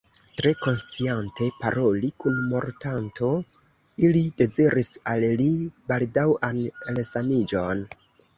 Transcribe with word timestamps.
Tre 0.39 0.51
konsciante 0.65 1.49
paroli 1.57 2.09
kun 2.25 2.39
mortanto, 2.53 3.29
ili 4.09 4.25
deziris 4.41 4.91
al 5.13 5.27
li 5.43 5.51
baldaŭan 5.93 6.65
resaniĝon. 6.99 7.87